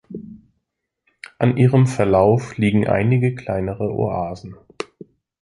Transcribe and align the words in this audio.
An 1.37 1.57
ihrem 1.57 1.85
Verlauf 1.85 2.57
liegen 2.57 2.87
einige 2.87 3.35
kleinere 3.35 3.93
Oasen. 3.93 4.57